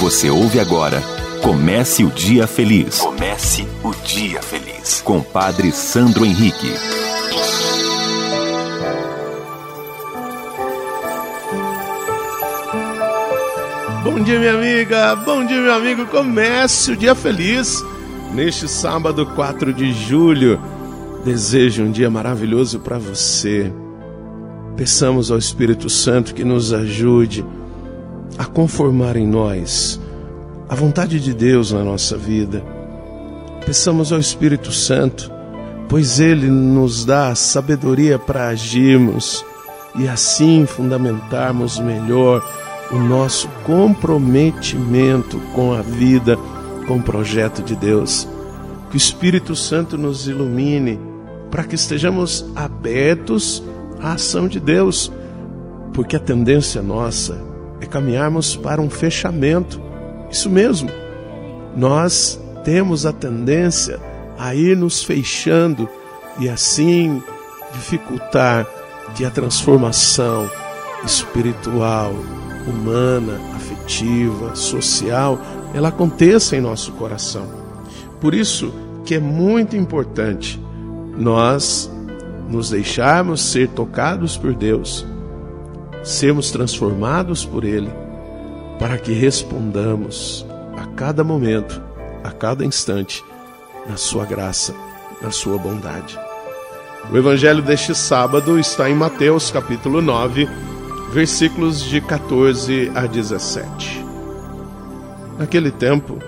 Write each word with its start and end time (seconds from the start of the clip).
Você 0.00 0.28
ouve 0.30 0.60
agora 0.60 1.02
Comece 1.46 2.02
o 2.02 2.10
Dia 2.10 2.44
Feliz. 2.46 2.98
Comece 2.98 3.68
o 3.84 3.94
Dia 4.04 4.42
Feliz. 4.42 5.00
Com 5.00 5.22
Padre 5.22 5.70
Sandro 5.70 6.24
Henrique. 6.24 6.72
Bom 14.02 14.20
dia, 14.24 14.40
minha 14.40 14.54
amiga. 14.54 15.14
Bom 15.14 15.46
dia, 15.46 15.60
meu 15.60 15.72
amigo. 15.72 16.06
Comece 16.06 16.90
o 16.92 16.96
Dia 16.96 17.14
Feliz. 17.14 17.84
Neste 18.34 18.66
sábado, 18.66 19.24
4 19.24 19.72
de 19.72 19.92
julho. 19.92 20.60
Desejo 21.24 21.84
um 21.84 21.92
dia 21.92 22.10
maravilhoso 22.10 22.80
para 22.80 22.98
você. 22.98 23.72
Peçamos 24.76 25.30
ao 25.30 25.38
Espírito 25.38 25.88
Santo 25.88 26.34
que 26.34 26.42
nos 26.42 26.72
ajude 26.72 27.44
a 28.38 28.44
conformar 28.44 29.16
em 29.16 29.26
nós 29.26 30.00
a 30.68 30.74
vontade 30.74 31.20
de 31.20 31.32
Deus 31.32 31.72
na 31.72 31.84
nossa 31.84 32.16
vida. 32.16 32.62
Peçamos 33.64 34.12
ao 34.12 34.18
Espírito 34.18 34.72
Santo, 34.72 35.30
pois 35.88 36.18
ele 36.18 36.48
nos 36.48 37.04
dá 37.04 37.34
sabedoria 37.34 38.18
para 38.18 38.48
agirmos 38.48 39.44
e 39.94 40.08
assim 40.08 40.66
fundamentarmos 40.66 41.78
melhor 41.78 42.44
o 42.90 42.98
nosso 42.98 43.48
comprometimento 43.64 45.40
com 45.54 45.72
a 45.72 45.82
vida, 45.82 46.36
com 46.86 46.98
o 46.98 47.02
projeto 47.02 47.62
de 47.62 47.74
Deus. 47.74 48.28
Que 48.90 48.96
o 48.96 48.98
Espírito 48.98 49.56
Santo 49.56 49.96
nos 49.96 50.28
ilumine 50.28 50.98
para 51.50 51.64
que 51.64 51.74
estejamos 51.74 52.44
abertos 52.54 53.62
à 54.00 54.12
ação 54.12 54.46
de 54.46 54.60
Deus, 54.60 55.12
porque 55.92 56.16
a 56.16 56.20
tendência 56.20 56.82
nossa 56.82 57.55
é 57.86 57.90
caminharmos 57.90 58.56
para 58.56 58.80
um 58.80 58.90
fechamento. 58.90 59.80
Isso 60.30 60.50
mesmo. 60.50 60.90
Nós 61.76 62.40
temos 62.64 63.06
a 63.06 63.12
tendência 63.12 64.00
a 64.38 64.54
ir 64.54 64.76
nos 64.76 65.02
fechando 65.02 65.88
e 66.38 66.48
assim 66.48 67.22
dificultar 67.72 68.66
que 69.14 69.24
a 69.24 69.30
transformação 69.30 70.50
espiritual, 71.04 72.12
humana, 72.66 73.40
afetiva, 73.54 74.54
social, 74.54 75.38
ela 75.72 75.88
aconteça 75.88 76.56
em 76.56 76.60
nosso 76.60 76.92
coração. 76.92 77.46
Por 78.20 78.34
isso 78.34 78.72
que 79.04 79.14
é 79.14 79.20
muito 79.20 79.76
importante 79.76 80.60
nós 81.16 81.90
nos 82.48 82.70
deixarmos 82.70 83.40
ser 83.40 83.68
tocados 83.68 84.36
por 84.36 84.54
Deus 84.54 85.06
sermos 86.06 86.52
transformados 86.52 87.44
por 87.44 87.64
Ele, 87.64 87.90
para 88.78 88.96
que 88.96 89.12
respondamos 89.12 90.46
a 90.76 90.86
cada 90.86 91.24
momento, 91.24 91.82
a 92.22 92.30
cada 92.30 92.64
instante, 92.64 93.24
na 93.88 93.96
Sua 93.96 94.24
graça, 94.24 94.72
na 95.20 95.32
Sua 95.32 95.58
bondade. 95.58 96.16
O 97.10 97.16
Evangelho 97.16 97.60
deste 97.60 97.92
sábado 97.92 98.56
está 98.56 98.88
em 98.88 98.94
Mateus 98.94 99.50
capítulo 99.50 100.00
9, 100.00 100.48
versículos 101.12 101.82
de 101.82 102.00
14 102.00 102.92
a 102.94 103.06
17. 103.06 104.04
Naquele 105.36 105.72
tempo, 105.72 106.18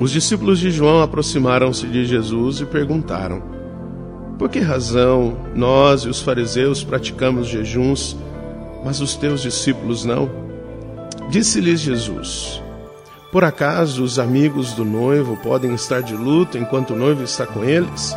os 0.00 0.10
discípulos 0.10 0.58
de 0.58 0.72
João 0.72 1.00
aproximaram-se 1.00 1.86
de 1.86 2.04
Jesus 2.04 2.60
e 2.60 2.66
perguntaram: 2.66 3.40
Por 4.36 4.48
que 4.48 4.58
razão 4.58 5.36
nós 5.54 6.02
e 6.02 6.08
os 6.08 6.20
fariseus 6.20 6.82
praticamos 6.82 7.46
jejuns 7.46 8.16
mas 8.84 9.00
os 9.00 9.16
teus 9.16 9.42
discípulos 9.42 10.04
não. 10.04 10.30
Disse-lhes 11.30 11.80
Jesus: 11.80 12.62
Por 13.30 13.44
acaso 13.44 14.02
os 14.02 14.18
amigos 14.18 14.72
do 14.72 14.84
noivo 14.84 15.36
podem 15.36 15.74
estar 15.74 16.00
de 16.02 16.14
luto 16.14 16.56
enquanto 16.56 16.90
o 16.90 16.96
noivo 16.96 17.22
está 17.22 17.46
com 17.46 17.64
eles? 17.64 18.16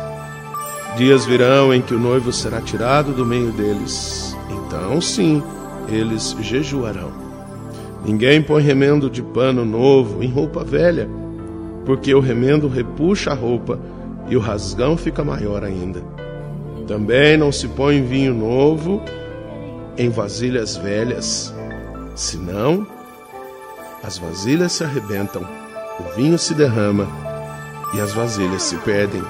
Dias 0.96 1.24
virão 1.24 1.72
em 1.72 1.80
que 1.80 1.94
o 1.94 1.98
noivo 1.98 2.32
será 2.32 2.60
tirado 2.60 3.12
do 3.12 3.24
meio 3.24 3.50
deles. 3.52 4.36
Então, 4.50 5.00
sim, 5.00 5.42
eles 5.88 6.36
jejuarão. 6.40 7.10
Ninguém 8.04 8.42
põe 8.42 8.62
remendo 8.62 9.08
de 9.08 9.22
pano 9.22 9.64
novo 9.64 10.22
em 10.22 10.28
roupa 10.28 10.64
velha, 10.64 11.08
porque 11.84 12.14
o 12.14 12.20
remendo 12.20 12.68
repuxa 12.68 13.30
a 13.30 13.34
roupa 13.34 13.78
e 14.28 14.36
o 14.36 14.40
rasgão 14.40 14.96
fica 14.96 15.24
maior 15.24 15.64
ainda. 15.64 16.02
Também 16.86 17.36
não 17.36 17.52
se 17.52 17.68
põe 17.68 18.02
vinho 18.02 18.34
novo 18.34 19.02
em 19.96 20.08
vasilhas 20.08 20.76
velhas, 20.76 21.52
senão 22.14 22.86
as 24.02 24.18
vasilhas 24.18 24.72
se 24.72 24.84
arrebentam, 24.84 25.42
o 26.00 26.16
vinho 26.16 26.38
se 26.38 26.54
derrama 26.54 27.06
e 27.94 28.00
as 28.00 28.12
vasilhas 28.12 28.62
se 28.62 28.76
perdem. 28.78 29.22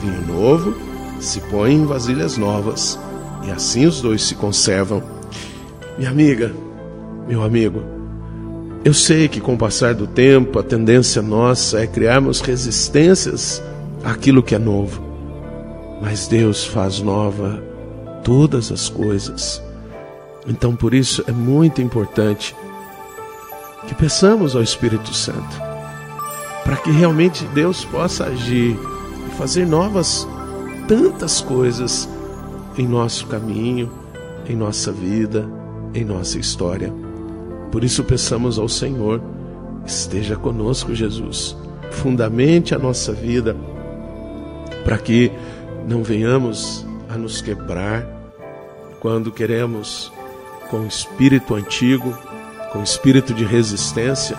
Vinho 0.00 0.26
novo 0.26 0.74
se 1.20 1.40
põe 1.40 1.72
em 1.72 1.86
vasilhas 1.86 2.36
novas 2.36 2.98
e 3.46 3.50
assim 3.50 3.86
os 3.86 4.00
dois 4.00 4.22
se 4.22 4.34
conservam. 4.34 5.02
Minha 5.96 6.10
amiga, 6.10 6.52
meu 7.26 7.42
amigo, 7.42 7.82
eu 8.84 8.92
sei 8.92 9.28
que 9.28 9.40
com 9.40 9.54
o 9.54 9.58
passar 9.58 9.94
do 9.94 10.06
tempo 10.06 10.58
a 10.58 10.62
tendência 10.62 11.22
nossa 11.22 11.80
é 11.80 11.86
criarmos 11.86 12.42
resistências 12.42 13.62
àquilo 14.04 14.42
que 14.42 14.54
é 14.54 14.58
novo, 14.58 15.02
mas 16.02 16.28
Deus 16.28 16.66
faz 16.66 17.00
nova 17.00 17.62
todas 18.22 18.70
as 18.70 18.90
coisas. 18.90 19.63
Então, 20.46 20.76
por 20.76 20.92
isso 20.92 21.24
é 21.26 21.32
muito 21.32 21.80
importante 21.80 22.54
que 23.86 23.94
peçamos 23.94 24.54
ao 24.54 24.62
Espírito 24.62 25.14
Santo 25.14 25.74
para 26.64 26.76
que 26.76 26.90
realmente 26.90 27.44
Deus 27.46 27.84
possa 27.84 28.24
agir 28.24 28.76
e 29.26 29.30
fazer 29.36 29.66
novas 29.66 30.26
tantas 30.88 31.40
coisas 31.40 32.08
em 32.76 32.86
nosso 32.86 33.26
caminho, 33.26 33.92
em 34.48 34.56
nossa 34.56 34.90
vida, 34.90 35.46
em 35.94 36.04
nossa 36.04 36.38
história. 36.38 36.92
Por 37.70 37.84
isso 37.84 38.02
peçamos 38.02 38.58
ao 38.58 38.68
Senhor, 38.68 39.20
esteja 39.84 40.36
conosco, 40.36 40.94
Jesus. 40.94 41.56
Fundamente 41.90 42.74
a 42.74 42.78
nossa 42.78 43.12
vida 43.12 43.54
para 44.84 44.98
que 44.98 45.30
não 45.86 46.02
venhamos 46.02 46.86
a 47.08 47.16
nos 47.16 47.40
quebrar 47.40 48.06
quando 49.00 49.30
queremos 49.30 50.12
com 50.74 50.84
espírito 50.86 51.54
antigo, 51.54 52.18
com 52.72 52.82
espírito 52.82 53.32
de 53.32 53.44
resistência, 53.44 54.36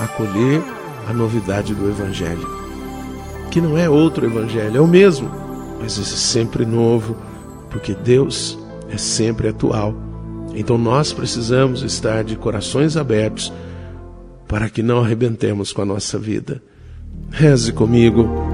acolher 0.00 0.62
a 1.06 1.12
novidade 1.12 1.74
do 1.74 1.86
Evangelho. 1.86 2.48
Que 3.50 3.60
não 3.60 3.76
é 3.76 3.86
outro 3.86 4.24
Evangelho, 4.24 4.78
é 4.78 4.80
o 4.80 4.86
mesmo, 4.86 5.30
mas 5.78 5.98
é 5.98 6.02
sempre 6.02 6.64
novo, 6.64 7.14
porque 7.68 7.94
Deus 7.94 8.58
é 8.88 8.96
sempre 8.96 9.48
atual. 9.48 9.94
Então 10.54 10.78
nós 10.78 11.12
precisamos 11.12 11.82
estar 11.82 12.24
de 12.24 12.34
corações 12.34 12.96
abertos 12.96 13.52
para 14.48 14.70
que 14.70 14.82
não 14.82 15.04
arrebentemos 15.04 15.70
com 15.70 15.82
a 15.82 15.86
nossa 15.86 16.18
vida. 16.18 16.62
Reze 17.30 17.74
comigo. 17.74 18.53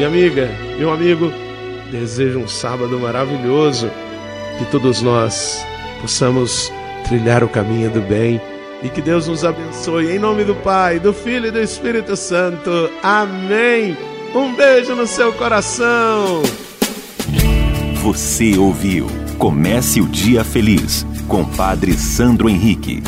Minha 0.00 0.08
amiga, 0.08 0.48
meu 0.78 0.90
amigo, 0.90 1.30
desejo 1.90 2.38
um 2.38 2.48
sábado 2.48 2.98
maravilhoso. 2.98 3.90
que 4.56 4.64
todos 4.70 5.02
nós 5.02 5.62
possamos 6.00 6.72
trilhar 7.06 7.44
o 7.44 7.48
caminho 7.50 7.90
do 7.90 8.00
bem 8.00 8.40
e 8.82 8.88
que 8.88 9.02
Deus 9.02 9.28
nos 9.28 9.44
abençoe. 9.44 10.10
Em 10.10 10.18
nome 10.18 10.42
do 10.42 10.54
Pai, 10.54 10.98
do 10.98 11.12
Filho 11.12 11.48
e 11.48 11.50
do 11.50 11.60
Espírito 11.60 12.16
Santo. 12.16 12.90
Amém. 13.02 13.94
Um 14.34 14.54
beijo 14.54 14.94
no 14.94 15.06
seu 15.06 15.34
coração. 15.34 16.42
Você 18.02 18.56
ouviu 18.56 19.06
Comece 19.36 20.00
o 20.00 20.06
Dia 20.06 20.42
Feliz 20.42 21.04
com 21.28 21.44
Padre 21.44 21.92
Sandro 21.92 22.48
Henrique. 22.48 23.02